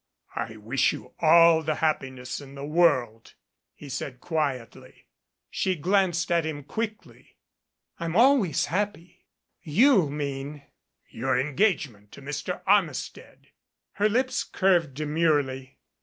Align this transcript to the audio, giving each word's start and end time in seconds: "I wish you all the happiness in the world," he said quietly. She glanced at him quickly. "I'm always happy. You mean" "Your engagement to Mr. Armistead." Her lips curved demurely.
"I 0.35 0.57
wish 0.57 0.93
you 0.93 1.13
all 1.19 1.61
the 1.61 1.75
happiness 1.75 2.41
in 2.41 2.55
the 2.55 2.65
world," 2.65 3.35
he 3.75 3.87
said 3.87 4.19
quietly. 4.19 5.05
She 5.51 5.75
glanced 5.75 6.31
at 6.31 6.43
him 6.43 6.63
quickly. 6.63 7.37
"I'm 7.99 8.15
always 8.15 8.65
happy. 8.65 9.27
You 9.61 10.09
mean" 10.09 10.63
"Your 11.11 11.39
engagement 11.39 12.11
to 12.13 12.21
Mr. 12.23 12.63
Armistead." 12.65 13.49
Her 13.91 14.09
lips 14.09 14.43
curved 14.43 14.95
demurely. 14.95 15.77